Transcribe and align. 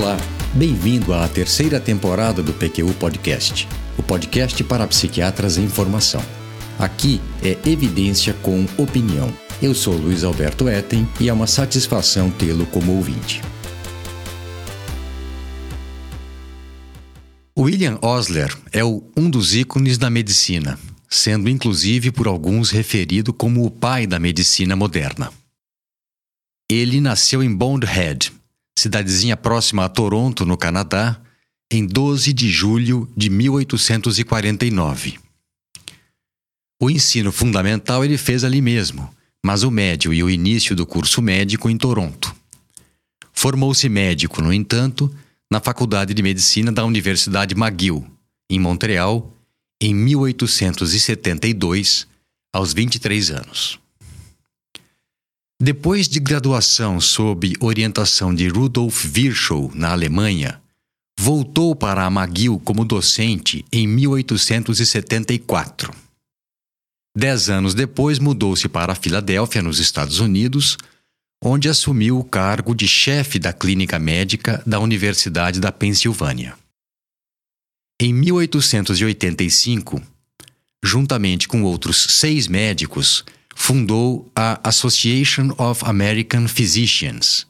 Olá, 0.00 0.16
bem-vindo 0.54 1.12
à 1.12 1.28
terceira 1.28 1.78
temporada 1.78 2.42
do 2.42 2.54
PQU 2.54 2.94
Podcast, 2.94 3.68
o 3.98 4.02
podcast 4.02 4.64
para 4.64 4.86
psiquiatras 4.86 5.58
em 5.58 5.68
formação. 5.68 6.24
Aqui 6.78 7.20
é 7.42 7.58
evidência 7.68 8.32
com 8.32 8.64
opinião. 8.78 9.30
Eu 9.60 9.74
sou 9.74 9.94
Luiz 9.94 10.24
Alberto 10.24 10.70
Etten 10.70 11.06
e 11.20 11.28
é 11.28 11.32
uma 11.34 11.46
satisfação 11.46 12.30
tê-lo 12.30 12.64
como 12.64 12.96
ouvinte. 12.96 13.42
William 17.58 17.98
Osler 18.00 18.56
é 18.72 18.82
um 18.82 19.28
dos 19.28 19.54
ícones 19.54 19.98
da 19.98 20.08
medicina, 20.08 20.78
sendo 21.10 21.46
inclusive 21.46 22.10
por 22.10 22.26
alguns 22.26 22.70
referido 22.70 23.34
como 23.34 23.66
o 23.66 23.70
pai 23.70 24.06
da 24.06 24.18
medicina 24.18 24.74
moderna. 24.74 25.30
Ele 26.70 27.02
nasceu 27.02 27.42
em 27.42 27.54
Bond 27.54 27.84
Head, 27.84 28.39
cidadezinha 28.78 29.36
próxima 29.36 29.84
a 29.84 29.88
Toronto, 29.88 30.46
no 30.46 30.56
Canadá, 30.56 31.20
em 31.70 31.86
12 31.86 32.32
de 32.32 32.50
julho 32.50 33.08
de 33.16 33.30
1849. 33.30 35.18
O 36.82 36.90
ensino 36.90 37.30
fundamental 37.30 38.04
ele 38.04 38.16
fez 38.16 38.42
ali 38.42 38.60
mesmo, 38.60 39.08
mas 39.44 39.62
o 39.62 39.70
médio 39.70 40.12
e 40.12 40.20
o 40.22 40.30
início 40.30 40.74
do 40.74 40.86
curso 40.86 41.22
médico 41.22 41.68
em 41.68 41.76
Toronto. 41.76 42.34
Formou-se 43.32 43.88
médico, 43.88 44.42
no 44.42 44.52
entanto, 44.52 45.14
na 45.50 45.60
Faculdade 45.60 46.14
de 46.14 46.22
Medicina 46.22 46.72
da 46.72 46.84
Universidade 46.84 47.54
McGill, 47.54 48.04
em 48.48 48.58
Montreal, 48.58 49.36
em 49.80 49.94
1872, 49.94 52.08
aos 52.52 52.72
23 52.72 53.30
anos. 53.30 53.78
Depois 55.62 56.08
de 56.08 56.18
graduação 56.18 56.98
sob 56.98 57.52
orientação 57.60 58.34
de 58.34 58.48
Rudolf 58.48 59.04
Virchow 59.04 59.70
na 59.74 59.92
Alemanha, 59.92 60.58
voltou 61.18 61.76
para 61.76 62.06
a 62.06 62.10
McGill 62.10 62.58
como 62.60 62.82
docente 62.82 63.62
em 63.70 63.86
1874. 63.86 65.92
Dez 67.14 67.50
anos 67.50 67.74
depois, 67.74 68.18
mudou-se 68.18 68.66
para 68.70 68.94
Filadélfia, 68.94 69.60
nos 69.60 69.78
Estados 69.78 70.18
Unidos, 70.18 70.78
onde 71.44 71.68
assumiu 71.68 72.18
o 72.18 72.24
cargo 72.24 72.74
de 72.74 72.88
chefe 72.88 73.38
da 73.38 73.52
clínica 73.52 73.98
médica 73.98 74.62
da 74.64 74.80
Universidade 74.80 75.60
da 75.60 75.70
Pensilvânia. 75.70 76.56
Em 78.00 78.14
1885, 78.14 80.00
juntamente 80.82 81.46
com 81.46 81.62
outros 81.64 82.16
seis 82.18 82.48
médicos, 82.48 83.26
fundou 83.62 84.32
a 84.34 84.58
Association 84.66 85.54
of 85.58 85.84
American 85.84 86.48
Physicians 86.48 87.46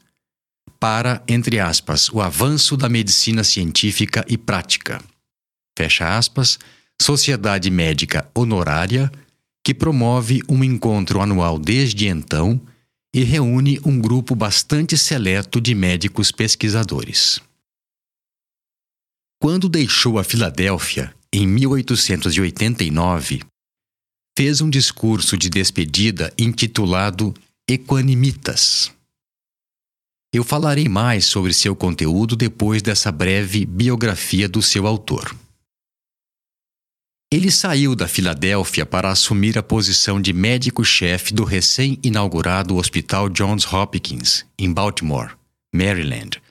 para, 0.77 1.23
entre 1.25 1.57
aspas, 1.57 2.09
o 2.09 2.19
avanço 2.19 2.75
da 2.75 2.89
medicina 2.89 3.45
científica 3.45 4.25
e 4.27 4.37
prática. 4.37 5.01
Fecha 5.75 6.17
aspas, 6.17 6.59
Sociedade 7.01 7.71
Médica 7.71 8.29
Honorária, 8.35 9.09
que 9.63 9.73
promove 9.73 10.41
um 10.49 10.61
encontro 10.65 11.21
anual 11.21 11.57
desde 11.57 12.07
então 12.07 12.59
e 13.15 13.23
reúne 13.23 13.79
um 13.85 13.97
grupo 13.97 14.35
bastante 14.35 14.97
seleto 14.97 15.61
de 15.61 15.73
médicos 15.73 16.29
pesquisadores. 16.29 17.39
Quando 19.41 19.69
deixou 19.69 20.19
a 20.19 20.25
Filadélfia, 20.25 21.15
em 21.33 21.47
1889, 21.47 23.41
fez 24.37 24.61
um 24.61 24.69
discurso 24.69 25.37
de 25.37 25.49
despedida 25.49 26.33
intitulado 26.37 27.33
Equanimitas. 27.67 28.91
Eu 30.33 30.43
falarei 30.43 30.87
mais 30.87 31.25
sobre 31.25 31.53
seu 31.53 31.75
conteúdo 31.75 32.35
depois 32.35 32.81
dessa 32.81 33.11
breve 33.11 33.65
biografia 33.65 34.47
do 34.47 34.61
seu 34.61 34.87
autor. 34.87 35.35
Ele 37.33 37.51
saiu 37.51 37.95
da 37.95 38.07
Filadélfia 38.07 38.85
para 38.85 39.09
assumir 39.09 39.57
a 39.57 39.63
posição 39.63 40.21
de 40.21 40.33
médico-chefe 40.33 41.33
do 41.33 41.43
recém-inaugurado 41.43 42.75
Hospital 42.75 43.29
Johns 43.29 43.65
Hopkins, 43.71 44.45
em 44.59 44.71
Baltimore, 44.71 45.37
Maryland, 45.73 46.41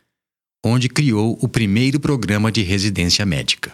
onde 0.64 0.88
criou 0.88 1.38
o 1.40 1.48
primeiro 1.48 2.00
programa 2.00 2.50
de 2.50 2.62
residência 2.62 3.26
médica. 3.26 3.72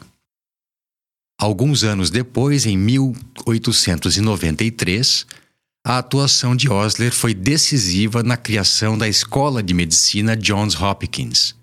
Alguns 1.39 1.85
anos 1.85 2.11
depois, 2.11 2.65
em 2.65 2.79
1893, 2.79 5.27
a 5.87 5.99
atuação 5.99 6.57
de 6.57 6.69
Osler 6.69 7.13
foi 7.13 7.35
decisiva 7.35 8.23
na 8.23 8.37
criação 8.37 8.97
da 8.97 9.07
Escola 9.07 9.63
de 9.63 9.75
Medicina 9.75 10.37
Johns 10.37 10.75
Hopkins, 10.75 11.55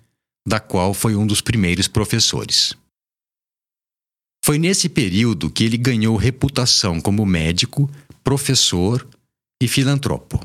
da 0.46 0.60
qual 0.60 0.94
foi 0.94 1.16
um 1.16 1.26
dos 1.26 1.40
primeiros 1.40 1.88
professores. 1.88 2.74
Foi 4.44 4.58
nesse 4.58 4.88
período 4.88 5.50
que 5.50 5.64
ele 5.64 5.76
ganhou 5.76 6.16
reputação 6.16 7.00
como 7.00 7.26
médico, 7.26 7.90
professor 8.22 9.06
e 9.60 9.66
filantropo. 9.66 10.40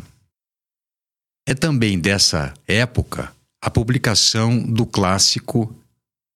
É 1.48 1.54
também 1.54 2.00
dessa 2.00 2.54
época 2.68 3.34
a 3.62 3.70
publicação 3.70 4.62
do 4.62 4.86
clássico 4.86 5.76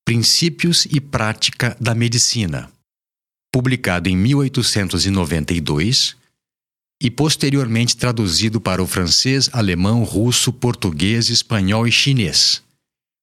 Princípios 0.05 0.85
e 0.85 0.99
Prática 0.99 1.77
da 1.79 1.95
Medicina, 1.95 2.69
publicado 3.53 4.09
em 4.09 4.17
1892 4.17 6.15
e 6.99 7.11
posteriormente 7.11 7.95
traduzido 7.95 8.59
para 8.59 8.81
o 8.81 8.87
francês, 8.87 9.47
alemão, 9.53 10.03
russo, 10.03 10.51
português, 10.51 11.29
espanhol 11.29 11.87
e 11.87 11.91
chinês. 11.91 12.63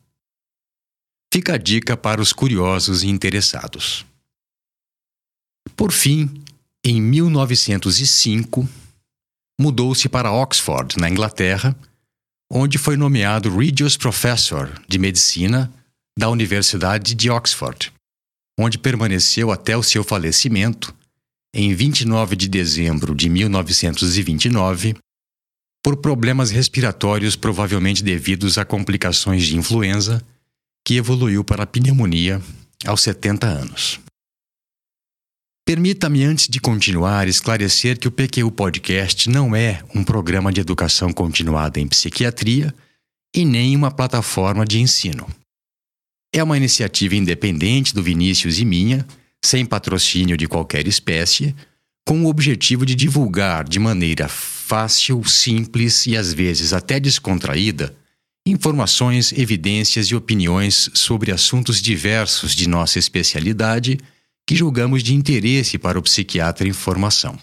Fica 1.34 1.56
a 1.56 1.58
dica 1.58 1.96
para 1.96 2.22
os 2.22 2.34
curiosos 2.34 3.04
e 3.04 3.08
interessados. 3.08 4.06
Por 5.76 5.92
fim, 5.92 6.44
em 6.84 7.00
1905, 7.02 8.68
mudou-se 9.60 10.08
para 10.10 10.32
Oxford, 10.32 11.00
na 11.00 11.10
Inglaterra, 11.10 11.76
onde 12.52 12.78
foi 12.78 12.98
nomeado 12.98 13.56
Regius 13.56 13.96
Professor 13.96 14.82
de 14.88 14.98
Medicina 14.98 15.72
da 16.18 16.30
Universidade 16.30 17.14
de 17.14 17.30
Oxford, 17.30 17.94
onde 18.60 18.78
permaneceu 18.78 19.52
até 19.52 19.78
o 19.78 19.84
seu 19.84 20.04
falecimento, 20.04 20.94
em 21.54 21.74
29 21.74 22.36
de 22.36 22.48
dezembro 22.48 23.16
de 23.16 23.30
1929, 23.30 24.96
por 25.84 25.98
problemas 25.98 26.52
respiratórios 26.52 27.36
provavelmente 27.36 28.04
devidos 28.04 28.58
a 28.58 28.66
complicações 28.66 29.46
de 29.46 29.56
influenza, 29.56 30.22
que 30.86 30.96
evoluiu 30.96 31.44
para 31.44 31.66
pneumonia 31.66 32.42
aos 32.86 33.02
70 33.02 33.48
anos. 33.48 34.00
Permita-me, 35.70 36.24
antes 36.24 36.48
de 36.48 36.60
continuar, 36.60 37.28
esclarecer 37.28 38.00
que 38.00 38.08
o 38.08 38.12
PQU 38.12 38.50
Podcast 38.50 39.30
não 39.30 39.56
é 39.56 39.84
um 39.94 40.04
programa 40.04 40.52
de 40.52 40.60
educação 40.60 41.14
continuada 41.14 41.80
em 41.80 41.88
psiquiatria 41.88 42.74
e 43.36 43.46
nem 43.46 43.76
uma 43.76 43.92
plataforma 43.92 44.66
de 44.66 44.80
ensino. 44.80 45.28
É 46.34 46.44
uma 46.44 46.58
iniciativa 46.58 47.16
independente 47.16 47.94
do 47.94 48.02
Vinícius 48.02 48.58
e 48.58 48.66
minha, 48.66 49.06
sem 49.46 49.64
patrocínio 49.64 50.36
de 50.36 50.48
qualquer 50.48 50.88
espécie, 50.88 51.56
com 52.04 52.24
o 52.24 52.30
objetivo 52.30 52.84
de 52.84 52.96
divulgar 52.96 53.64
de 53.64 53.78
maneira 53.78 54.28
fácil, 54.28 55.24
simples 55.24 56.08
e 56.08 56.18
às 56.18 56.34
vezes 56.34 56.74
até 56.74 57.00
descontraída 57.00 57.96
informações, 58.44 59.32
evidências 59.34 60.08
e 60.08 60.16
opiniões 60.16 60.90
sobre 60.96 61.32
assuntos 61.32 61.80
diversos 61.80 62.56
de 62.56 62.68
nossa 62.68 62.98
especialidade 62.98 64.00
que 64.50 64.56
julgamos 64.56 65.04
de 65.04 65.14
interesse 65.14 65.78
para 65.78 66.00
o 66.00 66.02
psiquiatra 66.02 66.68
em 66.68 66.74
formação. 66.74 67.40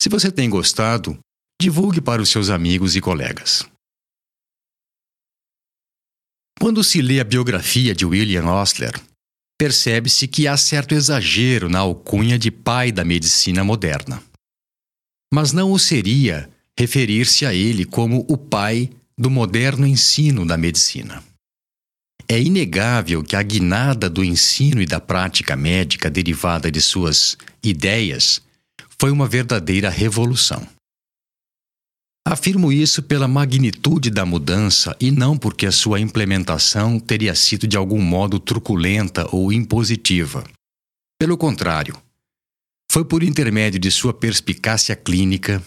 Se 0.00 0.08
você 0.08 0.32
tem 0.32 0.48
gostado, 0.48 1.18
divulgue 1.60 2.00
para 2.00 2.22
os 2.22 2.30
seus 2.30 2.48
amigos 2.48 2.96
e 2.96 3.00
colegas. 3.02 3.62
Quando 6.58 6.82
se 6.82 7.02
lê 7.02 7.20
a 7.20 7.24
biografia 7.24 7.94
de 7.94 8.06
William 8.06 8.46
Osler, 8.46 8.98
percebe-se 9.58 10.26
que 10.26 10.48
há 10.48 10.56
certo 10.56 10.94
exagero 10.94 11.68
na 11.68 11.80
alcunha 11.80 12.38
de 12.38 12.50
pai 12.50 12.90
da 12.90 13.04
medicina 13.04 13.62
moderna. 13.62 14.22
Mas 15.30 15.52
não 15.52 15.72
o 15.72 15.78
seria 15.78 16.50
referir-se 16.74 17.44
a 17.44 17.52
ele 17.52 17.84
como 17.84 18.24
o 18.30 18.38
pai 18.38 18.88
do 19.18 19.28
moderno 19.28 19.86
ensino 19.86 20.46
da 20.46 20.56
medicina. 20.56 21.22
É 22.32 22.40
inegável 22.40 23.22
que 23.22 23.36
a 23.36 23.42
guinada 23.42 24.08
do 24.08 24.24
ensino 24.24 24.80
e 24.80 24.86
da 24.86 24.98
prática 24.98 25.54
médica 25.54 26.08
derivada 26.08 26.70
de 26.70 26.80
suas 26.80 27.36
ideias 27.62 28.40
foi 28.98 29.10
uma 29.10 29.28
verdadeira 29.28 29.90
revolução. 29.90 30.66
Afirmo 32.26 32.72
isso 32.72 33.02
pela 33.02 33.28
magnitude 33.28 34.08
da 34.08 34.24
mudança 34.24 34.96
e 34.98 35.10
não 35.10 35.36
porque 35.36 35.66
a 35.66 35.70
sua 35.70 36.00
implementação 36.00 36.98
teria 36.98 37.34
sido 37.34 37.66
de 37.66 37.76
algum 37.76 38.00
modo 38.00 38.40
truculenta 38.40 39.28
ou 39.30 39.52
impositiva. 39.52 40.42
Pelo 41.20 41.36
contrário, 41.36 42.00
foi 42.90 43.04
por 43.04 43.22
intermédio 43.22 43.78
de 43.78 43.90
sua 43.90 44.14
perspicácia 44.14 44.96
clínica, 44.96 45.62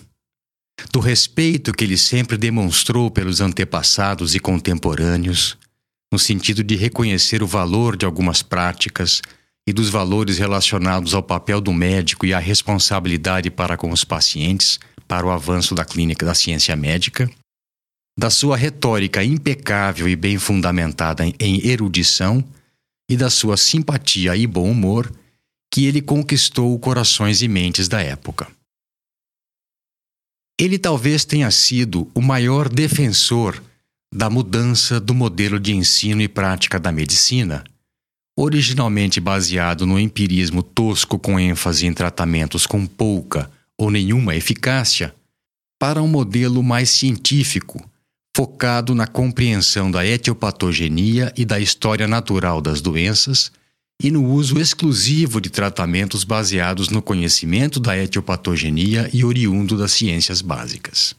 do 0.92 1.00
respeito 1.00 1.72
que 1.72 1.84
ele 1.84 1.96
sempre 1.96 2.38
demonstrou 2.38 3.12
pelos 3.12 3.40
antepassados 3.40 4.34
e 4.34 4.40
contemporâneos, 4.40 5.56
no 6.16 6.20
sentido 6.20 6.64
de 6.64 6.78
reconhecer 6.78 7.44
o 7.44 7.48
valor 7.48 7.98
de 7.98 8.06
algumas 8.06 8.42
práticas 8.42 9.22
e 9.68 9.74
dos 9.74 9.90
valores 9.90 10.38
relacionados 10.38 11.14
ao 11.14 11.22
papel 11.22 11.60
do 11.60 11.74
médico 11.74 12.26
e 12.26 12.34
à 12.34 12.40
responsabilidade 12.40 13.52
para 13.52 13.76
com 13.76 13.92
os 13.92 14.06
pacientes 14.06 14.80
para 15.10 15.28
o 15.28 15.30
avanço 15.30 15.76
da 15.76 15.84
clínica 15.84 16.26
da 16.26 16.34
ciência 16.34 16.74
médica, 16.74 17.30
da 18.18 18.30
sua 18.30 18.56
retórica 18.56 19.26
impecável 19.26 20.08
e 20.08 20.16
bem 20.16 20.38
fundamentada 20.38 21.26
em 21.38 21.68
erudição 21.68 22.42
e 23.12 23.18
da 23.18 23.30
sua 23.30 23.58
simpatia 23.58 24.38
e 24.38 24.48
bom 24.48 24.72
humor, 24.72 25.12
que 25.70 25.86
ele 25.86 26.02
conquistou 26.02 26.80
corações 26.80 27.42
e 27.42 27.48
mentes 27.50 27.90
da 27.90 28.02
época. 28.02 28.48
Ele 30.58 30.80
talvez 30.80 31.26
tenha 31.26 31.52
sido 31.52 32.10
o 32.16 32.22
maior 32.22 32.70
defensor 32.70 33.62
da 34.16 34.30
mudança 34.30 34.98
do 34.98 35.14
modelo 35.14 35.60
de 35.60 35.76
ensino 35.76 36.22
e 36.22 36.28
prática 36.30 36.80
da 36.80 36.90
medicina, 36.90 37.66
originalmente 38.40 39.20
baseado 39.20 39.86
no 39.86 40.00
empirismo 40.00 40.64
tosco 40.64 41.20
com 41.20 41.38
ênfase 41.38 41.86
em 41.86 41.94
tratamentos 41.94 42.66
com 42.66 42.88
pouca 42.88 43.52
ou 43.78 43.92
nenhuma 43.92 44.34
eficácia, 44.34 45.14
para 45.78 46.02
um 46.02 46.08
modelo 46.08 46.64
mais 46.64 46.90
científico, 46.92 47.84
focado 48.34 48.96
na 48.96 49.06
compreensão 49.06 49.92
da 49.92 50.06
etiopatogenia 50.06 51.34
e 51.36 51.44
da 51.44 51.60
história 51.60 52.08
natural 52.08 52.62
das 52.62 52.80
doenças 52.80 53.52
e 54.02 54.10
no 54.10 54.26
uso 54.26 54.58
exclusivo 54.62 55.42
de 55.42 55.50
tratamentos 55.50 56.24
baseados 56.24 56.88
no 56.88 57.02
conhecimento 57.02 57.82
da 57.82 57.98
etiopatogenia 57.98 59.10
e 59.12 59.26
oriundo 59.26 59.78
das 59.78 59.92
ciências 59.92 60.42
básicas. 60.42 61.14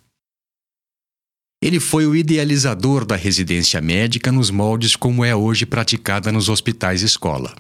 Ele 1.63 1.81
foi 1.81 2.07
o 2.07 2.15
idealizador 2.15 3.05
da 3.05 3.17
residência 3.17 3.81
médica 3.81 4.31
nos 4.31 4.51
moldes 4.51 4.95
como 4.95 5.25
é 5.25 5.35
hoje 5.35 5.65
praticada 5.65 6.31
nos 6.31 6.49
hospitais 6.49 7.03
escola. 7.03 7.57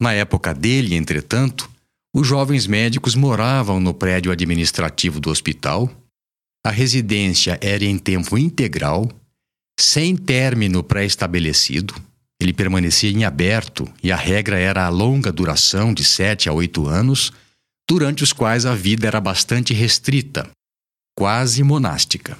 Na 0.00 0.12
época 0.12 0.52
dele, 0.52 0.94
entretanto, 0.94 1.70
os 2.14 2.26
jovens 2.26 2.66
médicos 2.66 3.14
moravam 3.14 3.80
no 3.80 3.94
prédio 3.94 4.32
administrativo 4.32 5.20
do 5.20 5.30
hospital, 5.30 5.90
a 6.64 6.70
residência 6.70 7.58
era 7.60 7.84
em 7.84 7.98
tempo 7.98 8.36
integral, 8.36 9.08
sem 9.78 10.16
término 10.16 10.82
pré-estabelecido, 10.82 11.94
ele 12.40 12.52
permanecia 12.52 13.10
em 13.10 13.24
aberto 13.24 13.92
e 14.02 14.12
a 14.12 14.16
regra 14.16 14.58
era 14.58 14.86
a 14.86 14.88
longa 14.88 15.32
duração 15.32 15.92
de 15.92 16.04
sete 16.04 16.48
a 16.48 16.52
oito 16.52 16.86
anos, 16.86 17.32
durante 17.88 18.22
os 18.22 18.32
quais 18.32 18.66
a 18.66 18.74
vida 18.74 19.06
era 19.06 19.20
bastante 19.20 19.72
restrita, 19.72 20.48
quase 21.16 21.62
monástica. 21.62 22.38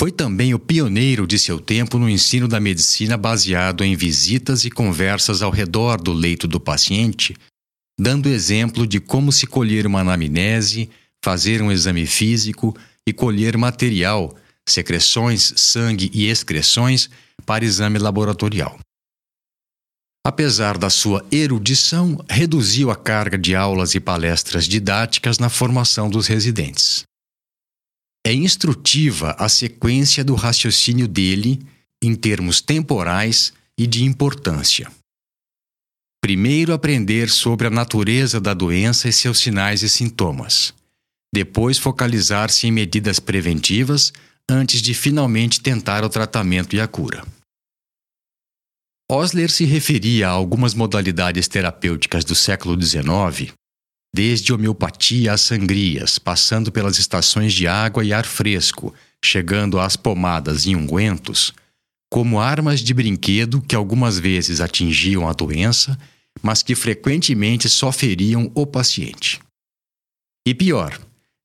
Foi 0.00 0.10
também 0.10 0.54
o 0.54 0.58
pioneiro 0.58 1.26
de 1.26 1.38
seu 1.38 1.60
tempo 1.60 1.98
no 1.98 2.08
ensino 2.08 2.48
da 2.48 2.58
medicina 2.58 3.18
baseado 3.18 3.84
em 3.84 3.94
visitas 3.94 4.64
e 4.64 4.70
conversas 4.70 5.42
ao 5.42 5.50
redor 5.50 6.00
do 6.00 6.10
leito 6.10 6.48
do 6.48 6.58
paciente, 6.58 7.36
dando 8.00 8.30
exemplo 8.30 8.86
de 8.86 8.98
como 8.98 9.30
se 9.30 9.46
colher 9.46 9.86
uma 9.86 10.00
anamnese, 10.00 10.88
fazer 11.22 11.60
um 11.60 11.70
exame 11.70 12.06
físico 12.06 12.74
e 13.06 13.12
colher 13.12 13.58
material, 13.58 14.34
secreções, 14.66 15.52
sangue 15.58 16.10
e 16.14 16.28
excreções 16.30 17.10
para 17.44 17.62
exame 17.62 17.98
laboratorial. 17.98 18.78
Apesar 20.26 20.78
da 20.78 20.88
sua 20.88 21.22
erudição, 21.30 22.24
reduziu 22.26 22.90
a 22.90 22.96
carga 22.96 23.36
de 23.36 23.54
aulas 23.54 23.94
e 23.94 24.00
palestras 24.00 24.64
didáticas 24.64 25.38
na 25.38 25.50
formação 25.50 26.08
dos 26.08 26.26
residentes. 26.26 27.04
É 28.26 28.32
instrutiva 28.32 29.34
a 29.38 29.48
sequência 29.48 30.22
do 30.22 30.34
raciocínio 30.34 31.08
dele 31.08 31.60
em 32.02 32.14
termos 32.14 32.60
temporais 32.60 33.52
e 33.78 33.86
de 33.86 34.04
importância. 34.04 34.90
Primeiro, 36.22 36.74
aprender 36.74 37.30
sobre 37.30 37.66
a 37.66 37.70
natureza 37.70 38.40
da 38.40 38.52
doença 38.52 39.08
e 39.08 39.12
seus 39.12 39.38
sinais 39.38 39.82
e 39.82 39.88
sintomas. 39.88 40.74
Depois, 41.34 41.78
focalizar-se 41.78 42.66
em 42.66 42.70
medidas 42.72 43.18
preventivas 43.18 44.12
antes 44.48 44.82
de 44.82 44.92
finalmente 44.92 45.60
tentar 45.60 46.04
o 46.04 46.08
tratamento 46.08 46.76
e 46.76 46.80
a 46.80 46.86
cura. 46.86 47.24
Osler 49.10 49.50
se 49.50 49.64
referia 49.64 50.28
a 50.28 50.30
algumas 50.30 50.74
modalidades 50.74 51.48
terapêuticas 51.48 52.24
do 52.24 52.34
século 52.34 52.80
XIX, 52.80 53.52
desde 54.14 54.52
homeopatia 54.52 55.32
às 55.32 55.40
sangrias, 55.40 56.18
passando 56.18 56.72
pelas 56.72 56.98
estações 56.98 57.52
de 57.52 57.66
água 57.66 58.04
e 58.04 58.12
ar 58.12 58.26
fresco, 58.26 58.94
chegando 59.24 59.78
às 59.78 59.96
pomadas 59.96 60.66
e 60.66 60.74
ungüentos, 60.74 61.52
como 62.10 62.40
armas 62.40 62.80
de 62.80 62.92
brinquedo 62.92 63.62
que 63.62 63.76
algumas 63.76 64.18
vezes 64.18 64.60
atingiam 64.60 65.28
a 65.28 65.32
doença, 65.32 65.98
mas 66.42 66.62
que 66.62 66.74
frequentemente 66.74 67.68
só 67.68 67.92
feriam 67.92 68.50
o 68.54 68.66
paciente. 68.66 69.40
E 70.46 70.54
pior, 70.54 70.98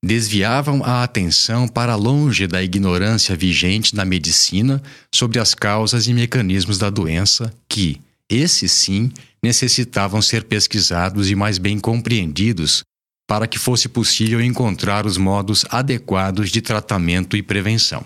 desviavam 0.03 0.83
a 0.83 1.03
atenção 1.03 1.67
para 1.67 1.95
longe 1.95 2.47
da 2.47 2.63
ignorância 2.63 3.35
vigente 3.35 3.95
na 3.95 4.05
medicina 4.05 4.81
sobre 5.13 5.39
as 5.39 5.53
causas 5.53 6.07
e 6.07 6.13
mecanismos 6.13 6.77
da 6.77 6.89
doença 6.89 7.53
que, 7.67 8.01
esses 8.29 8.71
sim, 8.71 9.11
necessitavam 9.43 10.21
ser 10.21 10.45
pesquisados 10.45 11.29
e 11.29 11.35
mais 11.35 11.57
bem 11.57 11.79
compreendidos 11.79 12.83
para 13.27 13.47
que 13.47 13.57
fosse 13.57 13.89
possível 13.89 14.41
encontrar 14.41 15.05
os 15.05 15.17
modos 15.17 15.65
adequados 15.69 16.49
de 16.49 16.61
tratamento 16.61 17.35
e 17.35 17.41
prevenção. 17.41 18.05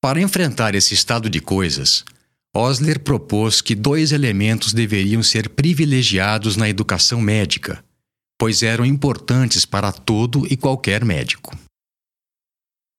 Para 0.00 0.20
enfrentar 0.20 0.74
esse 0.74 0.94
estado 0.94 1.28
de 1.28 1.40
coisas, 1.40 2.04
Osler 2.54 3.00
propôs 3.00 3.60
que 3.60 3.74
dois 3.74 4.12
elementos 4.12 4.72
deveriam 4.72 5.22
ser 5.22 5.48
privilegiados 5.48 6.56
na 6.56 6.68
educação 6.68 7.20
médica 7.20 7.84
pois 8.38 8.62
eram 8.62 8.84
importantes 8.84 9.64
para 9.64 9.90
todo 9.92 10.46
e 10.50 10.56
qualquer 10.56 11.04
médico. 11.04 11.56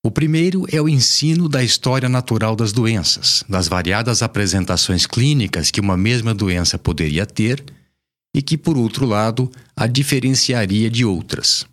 O 0.08 0.10
primeiro 0.10 0.66
é 0.72 0.82
o 0.82 0.88
ensino 0.88 1.50
da 1.50 1.62
história 1.62 2.08
natural 2.08 2.56
das 2.56 2.72
doenças, 2.72 3.44
das 3.50 3.68
variadas 3.68 4.24
apresentações 4.24 5.06
clínicas 5.06 5.70
que 5.70 5.82
uma 5.82 5.98
mesma 5.98 6.34
doença 6.34 6.80
poderia 6.80 7.26
ter 7.26 7.62
e 8.34 8.42
que, 8.42 8.58
por 8.58 8.78
outro 8.78 9.06
lado, 9.06 9.52
a 9.76 9.86
diferenciaria 9.86 10.90
de 10.90 11.04
outras. 11.04 11.66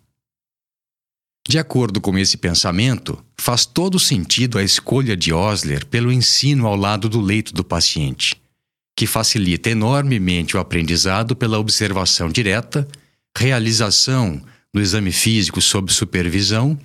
De 1.47 1.57
acordo 1.57 2.01
com 2.01 2.17
esse 2.17 2.35
pensamento, 2.35 3.23
faz 3.39 3.65
todo 3.65 3.97
sentido 3.97 4.57
a 4.57 4.63
escolha 4.63 5.15
de 5.15 5.31
Osler 5.31 5.85
pelo 5.85 6.11
ensino 6.11 6.67
ao 6.67 6.75
lado 6.75 7.07
do 7.07 7.21
leito 7.21 7.53
do 7.53 7.63
paciente, 7.63 8.35
que 8.97 9.07
facilita 9.07 9.69
enormemente 9.69 10.57
o 10.57 10.59
aprendizado 10.59 11.37
pela 11.37 11.57
observação 11.57 12.27
direta 12.27 12.85
realização 13.37 14.41
do 14.73 14.81
exame 14.81 15.13
físico 15.13 15.61
sob 15.61 15.89
supervisão 15.89 16.77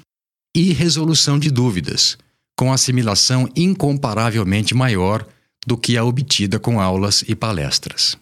e 0.55 0.73
resolução 0.73 1.39
de 1.39 1.51
dúvidas, 1.51 2.19
com 2.57 2.73
assimilação 2.73 3.49
incomparavelmente 3.57 4.75
maior 4.75 5.27
do 5.67 5.77
que 5.77 5.97
a 5.97 6.05
obtida 6.05 6.59
com 6.59 6.81
aulas 6.81 7.25
e 7.27 7.35
palestras. 7.35 8.17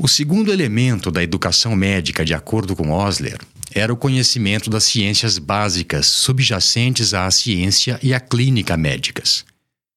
O 0.00 0.08
segundo 0.08 0.52
elemento 0.52 1.10
da 1.10 1.22
educação 1.22 1.74
médica, 1.74 2.24
de 2.24 2.34
acordo 2.34 2.74
com 2.74 2.90
Osler, 2.90 3.38
era 3.72 3.92
o 3.92 3.96
conhecimento 3.96 4.68
das 4.68 4.84
ciências 4.84 5.38
básicas 5.38 6.06
subjacentes 6.06 7.14
à 7.14 7.30
ciência 7.30 7.98
e 8.02 8.12
à 8.12 8.20
clínica 8.20 8.76
médicas: 8.76 9.44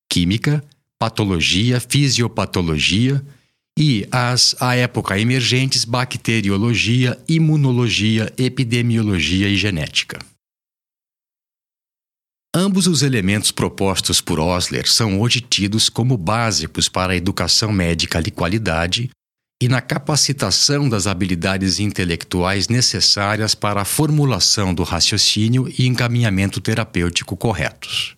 química, 0.09 0.63
patologia, 0.97 1.79
fisiopatologia, 1.79 3.23
e 3.77 4.07
as, 4.11 4.55
à 4.59 4.75
época, 4.75 5.19
emergentes 5.19 5.85
bacteriologia, 5.85 7.17
imunologia, 7.29 8.33
epidemiologia 8.35 9.47
e 9.47 9.55
genética. 9.55 10.17
Ambos 12.55 12.87
os 12.87 13.03
elementos 13.03 13.51
propostos 13.51 14.19
por 14.19 14.39
Osler 14.39 14.89
são 14.89 15.21
hoje 15.21 15.41
tidos 15.41 15.89
como 15.89 16.17
básicos 16.17 16.89
para 16.89 17.13
a 17.13 17.15
educação 17.15 17.71
médica 17.71 18.19
de 18.19 18.31
qualidade 18.31 19.11
e 19.61 19.67
na 19.67 19.79
capacitação 19.79 20.89
das 20.89 21.05
habilidades 21.05 21.79
intelectuais 21.79 22.67
necessárias 22.67 23.53
para 23.53 23.81
a 23.81 23.85
formulação 23.85 24.73
do 24.73 24.81
raciocínio 24.81 25.71
e 25.77 25.85
encaminhamento 25.85 26.59
terapêutico 26.59 27.37
corretos. 27.37 28.15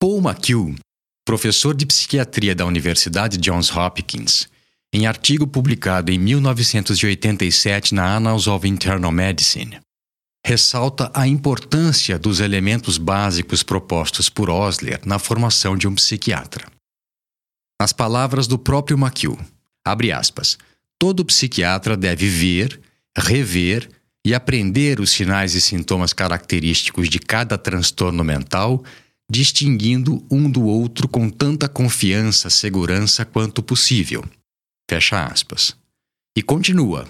Paul 0.00 0.18
McHugh, 0.18 0.76
professor 1.24 1.74
de 1.74 1.86
psiquiatria 1.86 2.54
da 2.54 2.66
Universidade 2.66 3.38
Johns 3.38 3.74
Hopkins, 3.74 4.48
em 4.92 5.06
artigo 5.06 5.46
publicado 5.46 6.12
em 6.12 6.18
1987 6.18 7.94
na 7.94 8.14
Annals 8.14 8.46
of 8.46 8.68
Internal 8.68 9.10
Medicine, 9.10 9.80
ressalta 10.46 11.10
a 11.14 11.26
importância 11.26 12.18
dos 12.18 12.38
elementos 12.40 12.98
básicos 12.98 13.62
propostos 13.62 14.28
por 14.28 14.50
Osler 14.50 15.00
na 15.06 15.18
formação 15.18 15.76
de 15.76 15.88
um 15.88 15.94
psiquiatra. 15.94 16.66
As 17.80 17.92
palavras 17.92 18.46
do 18.46 18.58
próprio 18.58 18.96
McHugh, 18.96 19.38
abre 19.84 20.12
aspas, 20.12 20.58
todo 20.98 21.24
psiquiatra 21.24 21.96
deve 21.96 22.28
ver, 22.28 22.78
rever 23.16 23.88
e 24.24 24.34
aprender 24.34 25.00
os 25.00 25.10
sinais 25.10 25.54
e 25.54 25.60
sintomas 25.60 26.12
característicos 26.12 27.08
de 27.08 27.18
cada 27.18 27.58
transtorno 27.58 28.22
mental, 28.22 28.84
distinguindo 29.30 30.24
um 30.30 30.50
do 30.50 30.64
outro 30.64 31.08
com 31.08 31.30
tanta 31.30 31.68
confiança, 31.68 32.50
segurança 32.50 33.24
quanto 33.24 33.62
possível. 33.62 34.24
Fecha 34.88 35.24
aspas. 35.24 35.76
E 36.36 36.42
continua. 36.42 37.08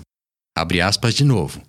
Abre 0.57 0.81
aspas 0.81 1.15
de 1.15 1.25
novo. 1.25 1.63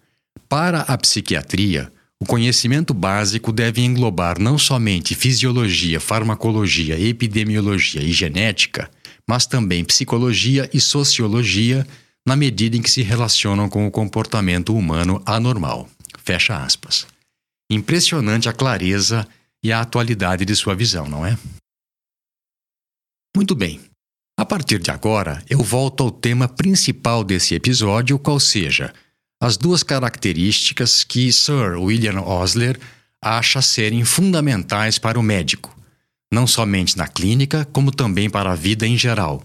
Para 0.48 0.82
a 0.82 0.98
psiquiatria, 0.98 1.92
o 2.22 2.26
conhecimento 2.26 2.94
básico 2.94 3.52
deve 3.52 3.82
englobar 3.82 4.40
não 4.40 4.58
somente 4.58 5.16
fisiologia, 5.16 6.00
farmacologia, 6.00 7.00
epidemiologia 7.00 8.02
e 8.02 8.12
genética, 8.12 8.90
mas 9.28 9.46
também 9.46 9.84
psicologia 9.84 10.70
e 10.74 10.80
sociologia, 10.80 11.86
na 12.26 12.36
medida 12.36 12.78
em 12.78 12.82
que 12.82 12.90
se 12.90 13.02
relacionam 13.02 13.68
com 13.68 13.86
o 13.86 13.92
comportamento 13.92 14.76
humano 14.76 15.22
anormal. 15.26 15.90
Fecha 16.24 16.58
aspas. 16.58 17.06
Impressionante 17.70 18.48
a 18.48 18.54
clareza 18.54 19.28
e 19.66 19.72
a 19.72 19.82
atualidade 19.82 20.46
de 20.46 20.56
sua 20.56 20.76
visão, 20.76 21.08
não 21.08 21.26
é? 21.26 21.36
Muito 23.36 23.56
bem. 23.56 23.82
A 24.38 24.46
partir 24.46 24.78
de 24.78 24.92
agora, 24.92 25.44
eu 25.50 25.64
volto 25.64 26.04
ao 26.04 26.12
tema 26.12 26.48
principal 26.48 27.24
desse 27.24 27.56
episódio, 27.56 28.20
qual 28.20 28.40
seja 28.40 28.94
as 29.42 29.58
duas 29.58 29.82
características 29.82 31.04
que 31.04 31.34
Sir 31.34 31.80
William 31.80 32.22
Osler 32.22 32.80
acha 33.20 33.60
serem 33.60 34.06
fundamentais 34.06 35.00
para 35.00 35.20
o 35.20 35.24
médico, 35.24 35.76
não 36.32 36.46
somente 36.46 36.96
na 36.96 37.08
clínica, 37.08 37.66
como 37.66 37.92
também 37.92 38.30
para 38.30 38.52
a 38.52 38.56
vida 38.56 38.86
em 38.86 38.96
geral, 38.96 39.44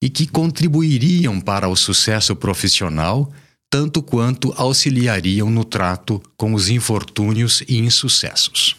e 0.00 0.08
que 0.08 0.28
contribuiriam 0.28 1.40
para 1.40 1.68
o 1.68 1.74
sucesso 1.74 2.36
profissional 2.36 3.32
tanto 3.68 4.02
quanto 4.02 4.54
auxiliariam 4.56 5.50
no 5.50 5.64
trato 5.64 6.22
com 6.36 6.54
os 6.54 6.68
infortúnios 6.68 7.60
e 7.68 7.78
insucessos. 7.78 8.76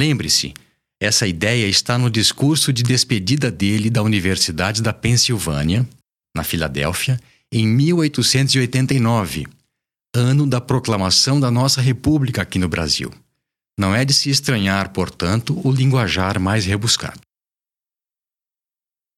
Lembre-se, 0.00 0.54
essa 0.98 1.26
ideia 1.26 1.66
está 1.66 1.98
no 1.98 2.08
discurso 2.08 2.72
de 2.72 2.82
despedida 2.82 3.50
dele 3.50 3.90
da 3.90 4.02
Universidade 4.02 4.80
da 4.80 4.94
Pensilvânia, 4.94 5.86
na 6.34 6.42
Filadélfia, 6.42 7.20
em 7.52 7.68
1889 7.68 9.46
ano 10.16 10.46
da 10.46 10.58
proclamação 10.58 11.38
da 11.38 11.50
nossa 11.50 11.82
República 11.82 12.40
aqui 12.40 12.58
no 12.58 12.66
Brasil. 12.66 13.12
Não 13.78 13.94
é 13.94 14.02
de 14.02 14.14
se 14.14 14.30
estranhar, 14.30 14.90
portanto, 14.90 15.60
o 15.62 15.70
linguajar 15.70 16.40
mais 16.40 16.64
rebuscado. 16.64 17.20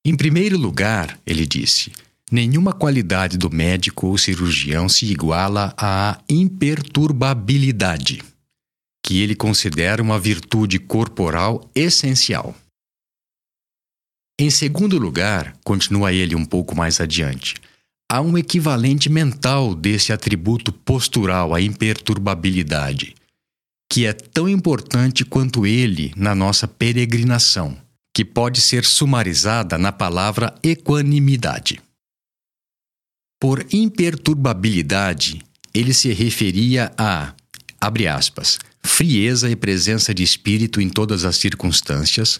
Em 0.04 0.16
primeiro 0.16 0.58
lugar, 0.58 1.16
ele 1.24 1.46
disse, 1.46 1.92
nenhuma 2.28 2.72
qualidade 2.72 3.38
do 3.38 3.48
médico 3.48 4.08
ou 4.08 4.18
cirurgião 4.18 4.88
se 4.88 5.06
iguala 5.06 5.72
à 5.78 6.20
imperturbabilidade, 6.28 8.31
que 9.04 9.20
ele 9.20 9.34
considera 9.34 10.02
uma 10.02 10.18
virtude 10.18 10.78
corporal 10.78 11.68
essencial. 11.74 12.54
Em 14.40 14.50
segundo 14.50 14.98
lugar, 14.98 15.56
continua 15.64 16.12
ele 16.12 16.34
um 16.34 16.44
pouco 16.44 16.74
mais 16.74 17.00
adiante, 17.00 17.54
há 18.10 18.20
um 18.20 18.36
equivalente 18.38 19.10
mental 19.10 19.74
desse 19.74 20.12
atributo 20.12 20.72
postural, 20.72 21.54
a 21.54 21.60
imperturbabilidade, 21.60 23.14
que 23.90 24.06
é 24.06 24.12
tão 24.12 24.48
importante 24.48 25.24
quanto 25.24 25.66
ele 25.66 26.12
na 26.16 26.34
nossa 26.34 26.66
peregrinação, 26.66 27.76
que 28.14 28.24
pode 28.24 28.60
ser 28.60 28.84
sumarizada 28.84 29.78
na 29.78 29.92
palavra 29.92 30.54
equanimidade. 30.62 31.80
Por 33.40 33.66
imperturbabilidade, 33.72 35.42
ele 35.74 35.92
se 35.92 36.12
referia 36.12 36.92
a, 36.96 37.34
abre 37.80 38.06
aspas, 38.06 38.58
frieza 38.84 39.50
e 39.50 39.56
presença 39.56 40.12
de 40.14 40.22
espírito 40.22 40.80
em 40.80 40.88
todas 40.88 41.24
as 41.24 41.36
circunstâncias, 41.36 42.38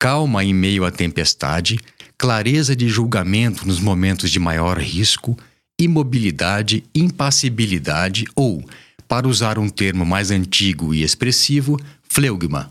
calma 0.00 0.44
em 0.44 0.54
meio 0.54 0.84
à 0.84 0.90
tempestade, 0.90 1.78
clareza 2.16 2.74
de 2.74 2.88
julgamento 2.88 3.66
nos 3.66 3.80
momentos 3.80 4.30
de 4.30 4.38
maior 4.38 4.78
risco, 4.78 5.38
imobilidade, 5.80 6.84
impassibilidade 6.94 8.24
ou, 8.34 8.64
para 9.08 9.26
usar 9.26 9.58
um 9.58 9.68
termo 9.68 10.04
mais 10.04 10.30
antigo 10.30 10.94
e 10.94 11.02
expressivo, 11.02 11.78
fleugma. 12.02 12.70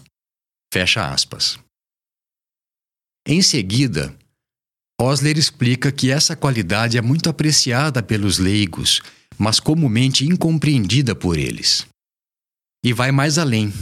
Fecha 0.73 1.11
aspas. 1.11 1.59
Em 3.27 3.41
seguida, 3.41 4.15
Osler 4.99 5.37
explica 5.37 5.91
que 5.91 6.11
essa 6.11 6.35
qualidade 6.35 6.97
é 6.97 7.01
muito 7.01 7.29
apreciada 7.29 8.03
pelos 8.03 8.37
leigos, 8.37 9.01
mas 9.37 9.59
comumente 9.59 10.25
incompreendida 10.25 11.15
por 11.15 11.37
eles. 11.37 11.87
E 12.83 12.93
vai 12.93 13.11
mais 13.11 13.37
além. 13.37 13.73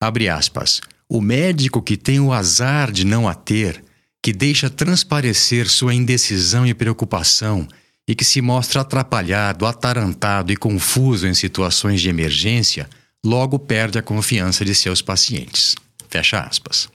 Abre 0.00 0.28
aspas. 0.28 0.80
O 1.08 1.20
médico 1.20 1.82
que 1.82 1.96
tem 1.96 2.18
o 2.20 2.32
azar 2.32 2.90
de 2.90 3.04
não 3.04 3.28
a 3.28 3.34
ter 3.34 3.84
que 4.22 4.32
deixa 4.32 4.70
transparecer 4.70 5.68
sua 5.68 5.92
indecisão 5.92 6.66
e 6.66 6.72
preocupação 6.72 7.66
e 8.06 8.14
que 8.14 8.24
se 8.24 8.40
mostra 8.40 8.80
atrapalhado, 8.80 9.66
atarantado 9.66 10.52
e 10.52 10.56
confuso 10.56 11.26
em 11.26 11.34
situações 11.34 12.00
de 12.00 12.08
emergência, 12.08 12.88
logo 13.24 13.58
perde 13.58 13.98
a 13.98 14.02
confiança 14.02 14.64
de 14.64 14.74
seus 14.74 15.02
pacientes. 15.02 15.74
Fecha 16.08 16.40
aspas. 16.40 16.88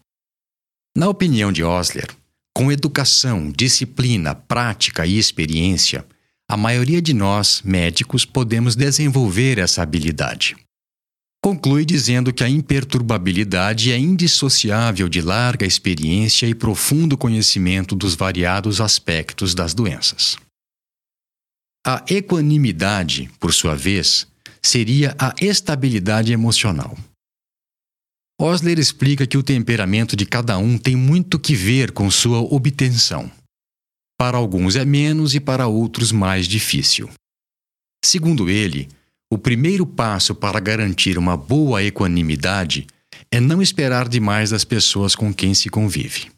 Na 0.96 1.08
opinião 1.10 1.52
de 1.52 1.64
Osler, 1.64 2.08
com 2.54 2.72
educação, 2.72 3.52
disciplina, 3.52 4.34
prática 4.34 5.06
e 5.06 5.18
experiência, 5.18 6.06
a 6.50 6.58
maioria 6.58 7.02
de 7.02 7.14
nós, 7.14 7.62
médicos, 7.64 8.26
podemos 8.26 8.76
desenvolver 8.76 9.60
essa 9.60 9.82
habilidade. 9.82 10.56
Conclui 11.48 11.86
dizendo 11.86 12.34
que 12.34 12.44
a 12.44 12.50
imperturbabilidade 12.50 13.90
é 13.90 13.98
indissociável 13.98 15.08
de 15.08 15.22
larga 15.22 15.66
experiência 15.66 16.46
e 16.46 16.54
profundo 16.54 17.18
conhecimento 17.18 17.96
dos 17.96 18.16
variados 18.16 18.82
aspectos 18.82 19.56
das 19.56 19.74
doenças. 19.74 20.36
A 21.86 22.04
equanimidade, 22.10 23.32
por 23.40 23.54
sua 23.54 23.76
vez, 23.76 24.28
seria 24.62 25.16
a 25.18 25.34
estabilidade 25.40 26.34
emocional. 26.34 26.98
Osler 28.38 28.78
explica 28.78 29.26
que 29.26 29.38
o 29.38 29.44
temperamento 29.44 30.18
de 30.18 30.26
cada 30.26 30.58
um 30.58 30.78
tem 30.78 30.98
muito 30.98 31.40
que 31.40 31.56
ver 31.56 31.94
com 31.94 32.12
sua 32.12 32.40
obtenção. 32.40 33.32
Para 34.20 34.38
alguns 34.38 34.76
é 34.76 34.84
menos 34.84 35.34
e 35.34 35.40
para 35.40 35.66
outros 35.66 36.12
mais 36.12 36.46
difícil. 36.46 37.10
Segundo 38.04 38.50
ele, 38.50 38.90
o 39.30 39.38
primeiro 39.38 39.86
passo 39.86 40.34
para 40.34 40.60
garantir 40.60 41.18
uma 41.18 41.36
boa 41.36 41.84
equanimidade 41.84 42.88
é 43.30 43.40
não 43.40 43.62
esperar 43.62 44.08
demais 44.08 44.52
das 44.52 44.64
pessoas 44.64 45.16
com 45.16 45.34
quem 45.34 45.54
se 45.54 45.70
convive. 45.70 46.32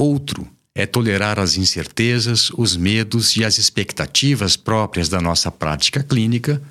Outro 0.00 0.50
é 0.74 0.86
tolerar 0.86 1.38
as 1.38 1.56
incertezas, 1.56 2.50
os 2.50 2.76
medos 2.76 3.36
e 3.36 3.44
as 3.44 3.58
expectativas 3.58 4.56
próprias 4.56 5.08
da 5.08 5.20
nossa 5.20 5.50
prática 5.50 6.02
clínica 6.02 6.62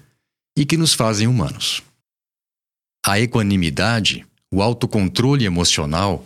e 0.58 0.66
que 0.66 0.78
nos 0.78 0.94
fazem 0.94 1.28
humanos. 1.28 1.82
A 3.06 3.20
equanimidade, 3.20 4.26
o 4.52 4.62
autocontrole 4.62 5.46
emocional, 5.46 6.26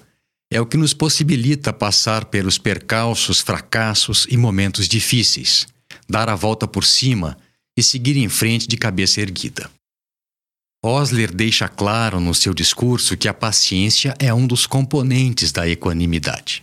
é 0.51 0.59
o 0.59 0.65
que 0.65 0.77
nos 0.77 0.93
possibilita 0.93 1.71
passar 1.71 2.25
pelos 2.25 2.57
percalços, 2.57 3.39
fracassos 3.39 4.25
e 4.29 4.37
momentos 4.37 4.87
difíceis, 4.87 5.67
dar 6.09 6.29
a 6.29 6.35
volta 6.35 6.67
por 6.67 6.83
cima 6.83 7.37
e 7.79 7.83
seguir 7.83 8.17
em 8.17 8.27
frente 8.27 8.67
de 8.67 8.75
cabeça 8.75 9.21
erguida. 9.21 9.71
Osler 10.83 11.33
deixa 11.33 11.67
claro 11.67 12.19
no 12.19 12.33
seu 12.33 12.53
discurso 12.53 13.17
que 13.17 13.27
a 13.27 13.33
paciência 13.33 14.15
é 14.19 14.33
um 14.33 14.45
dos 14.45 14.65
componentes 14.65 15.51
da 15.51 15.67
equanimidade. 15.67 16.61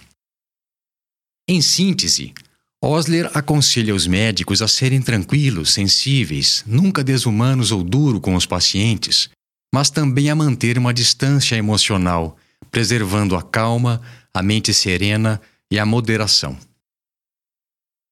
Em 1.49 1.61
síntese, 1.61 2.35
Osler 2.83 3.31
aconselha 3.35 3.95
os 3.95 4.07
médicos 4.07 4.61
a 4.61 4.69
serem 4.69 5.01
tranquilos, 5.01 5.73
sensíveis, 5.73 6.63
nunca 6.67 7.03
desumanos 7.03 7.73
ou 7.73 7.83
duro 7.83 8.21
com 8.21 8.35
os 8.35 8.47
pacientes, 8.47 9.31
mas 9.75 9.91
também 9.91 10.31
a 10.31 10.35
manter 10.35 10.79
uma 10.79 10.93
distância 10.95 11.57
emocional, 11.57 12.37
preservando 12.71 13.37
a 13.37 13.43
calma, 13.43 14.03
a 14.33 14.43
mente 14.43 14.73
serena 14.75 15.41
e 15.71 15.79
a 15.79 15.87
moderação. 15.87 16.59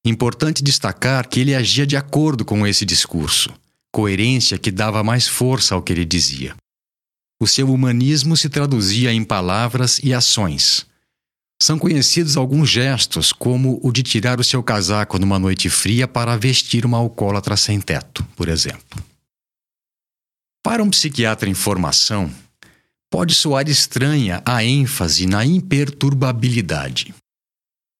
Importante 0.05 0.63
destacar 0.63 1.27
que 1.29 1.41
ele 1.41 1.55
agia 1.55 1.87
de 1.87 1.97
acordo 1.97 2.45
com 2.45 2.67
esse 2.67 2.85
discurso, 2.85 3.51
coerência 3.91 4.59
que 4.59 4.71
dava 4.71 5.03
mais 5.03 5.27
força 5.27 5.75
ao 5.75 5.83
que 5.83 5.93
ele 5.93 6.05
dizia. 6.05 6.55
O 7.41 7.47
seu 7.47 7.73
humanismo 7.73 8.37
se 8.37 8.49
traduzia 8.49 9.13
em 9.13 9.25
palavras 9.25 9.99
e 10.03 10.13
ações. 10.13 10.87
São 11.63 11.79
conhecidos 11.79 12.37
alguns 12.37 12.69
gestos, 12.69 13.33
como 13.33 13.81
o 13.83 13.91
de 13.91 14.03
tirar 14.03 14.39
o 14.39 14.45
seu 14.45 14.63
casaco 14.63 15.19
numa 15.19 15.39
noite 15.39 15.71
fria 15.71 16.07
para 16.07 16.37
vestir 16.37 16.85
uma 16.85 16.99
alcoólatra 16.99 17.57
sem 17.57 17.81
teto, 17.81 18.23
por 18.37 18.49
exemplo. 18.49 19.03
Para 20.63 20.83
um 20.83 20.91
psiquiatra 20.91 21.49
em 21.49 21.55
formação, 21.55 22.31
pode 23.11 23.35
soar 23.35 23.69
estranha 23.69 24.43
a 24.45 24.65
ênfase 24.65 25.27
na 25.27 25.45
imperturbabilidade. 25.45 27.15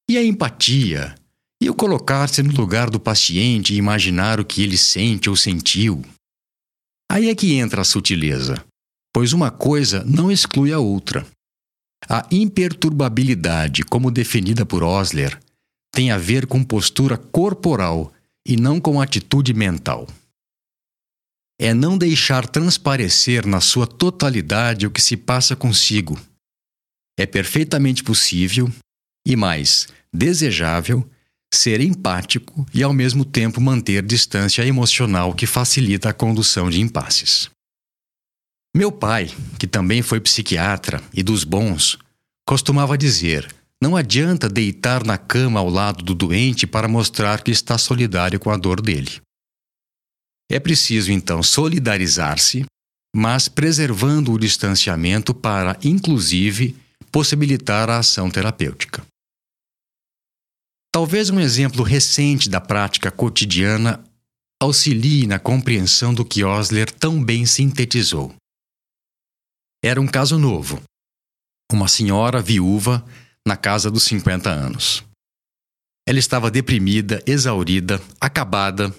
E 0.09 0.19
a 0.19 0.25
empatia, 0.25 1.15
e 1.65 1.71
o 1.71 1.75
colocar-se 1.75 2.43
no 2.43 2.53
lugar 2.53 2.91
do 2.91 3.01
paciente 3.01 3.73
e 3.73 3.79
imaginar 3.79 4.39
o 4.39 4.45
que 4.45 4.63
ele 4.63 4.77
sente 4.77 5.31
ou 5.31 5.37
sentiu. 5.37 6.05
Aí 7.11 7.31
é 7.31 7.35
que 7.35 7.55
entra 7.55 7.81
a 7.81 7.85
sutileza, 7.85 8.63
pois 9.15 9.33
uma 9.33 9.51
coisa 9.51 10.05
não 10.05 10.31
exclui 10.31 10.75
a 10.75 10.79
outra. 10.79 11.27
A 12.07 12.27
imperturbabilidade, 12.31 13.83
como 13.83 14.11
definida 14.11 14.67
por 14.67 14.83
Osler, 14.83 15.41
tem 15.91 16.11
a 16.11 16.19
ver 16.19 16.47
com 16.47 16.63
postura 16.63 17.17
corporal 17.17 18.13
e 18.47 18.57
não 18.57 18.79
com 18.79 19.01
atitude 19.01 19.55
mental. 19.55 20.07
É 21.59 21.73
não 21.73 21.97
deixar 21.97 22.47
transparecer 22.47 23.47
na 23.47 23.63
sua 23.63 23.87
totalidade 23.87 24.87
o 24.87 24.91
que 24.91 25.01
se 25.01 25.17
passa 25.17 25.57
consigo. 25.57 26.21
É 27.19 27.25
perfeitamente 27.25 28.05
possível 28.05 28.71
e 29.27 29.35
mais 29.35 29.89
desejável 30.13 31.09
ser 31.53 31.81
empático 31.81 32.67
e 32.73 32.83
ao 32.83 32.93
mesmo 32.93 33.25
tempo 33.25 33.61
manter 33.61 34.03
distância 34.03 34.65
emocional 34.65 35.35
que 35.35 35.47
facilita 35.47 36.11
a 36.11 36.13
condução 36.13 36.71
de 36.71 36.81
impasses. 36.81 37.51
Meu 38.77 38.91
pai, 38.91 39.31
que 39.59 39.67
também 39.67 40.03
foi 40.03 40.21
psiquiatra 40.21 41.03
e 41.13 41.23
dos 41.23 41.45
bons, 41.45 41.97
costumava 42.47 42.99
dizer: 42.99 43.49
não 43.81 43.97
adianta 43.97 44.49
deitar 44.49 45.05
na 45.05 45.17
cama 45.17 45.61
ao 45.61 45.69
lado 45.69 46.03
do 46.03 46.15
doente 46.15 46.67
para 46.67 46.89
mostrar 46.89 47.43
que 47.43 47.51
está 47.51 47.79
solidário 47.79 48.41
com 48.41 48.51
a 48.51 48.57
dor 48.57 48.81
dele. 48.81 49.21
É 50.51 50.59
preciso 50.59 51.13
então 51.13 51.43
solidarizar-se, 51.43 52.65
mas 53.15 53.49
preservando 53.49 54.33
o 54.33 54.39
distanciamento 54.39 55.35
para, 55.35 55.79
inclusive, 55.85 56.77
possibilitar 57.13 57.89
a 57.89 57.99
ação 57.99 58.31
terapêutica. 58.31 59.05
Talvez 60.95 61.29
um 61.29 61.41
exemplo 61.41 61.83
recente 61.83 62.49
da 62.49 62.61
prática 62.61 63.11
cotidiana 63.11 64.01
auxilie 64.63 65.27
na 65.27 65.41
compreensão 65.41 66.15
do 66.15 66.25
que 66.25 66.45
Osler 66.45 66.89
tão 66.89 67.21
bem 67.21 67.45
sintetizou. 67.47 68.33
Era 69.85 70.01
um 70.01 70.07
caso 70.07 70.39
novo. 70.39 70.81
Uma 71.73 71.89
senhora 71.89 72.41
viúva 72.41 73.05
na 73.45 73.57
casa 73.57 73.91
dos 73.91 74.05
50 74.05 74.49
anos. 74.49 75.03
Ela 76.07 76.21
estava 76.21 76.49
deprimida, 76.49 77.21
exaurida, 77.27 78.01
acabada 78.21 78.95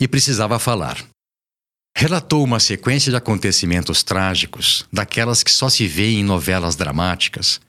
e 0.00 0.06
precisava 0.06 0.60
falar. 0.60 1.04
Relatou 1.96 2.44
uma 2.44 2.60
sequência 2.60 3.10
de 3.10 3.16
acontecimentos 3.16 4.04
trágicos, 4.04 4.86
daquelas 4.92 5.42
que 5.42 5.50
só 5.50 5.68
se 5.68 5.88
vê 5.88 6.12
em 6.12 6.22
novelas 6.22 6.76
dramáticas, 6.76 7.60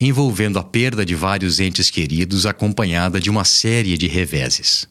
envolvendo 0.00 0.58
a 0.58 0.64
perda 0.64 1.04
de 1.04 1.14
vários 1.14 1.58
entes 1.58 1.90
queridos 1.90 2.46
acompanhada 2.46 3.20
de 3.20 3.30
uma 3.30 3.44
série 3.44 3.96
de 3.96 4.06
reveses. 4.06 4.86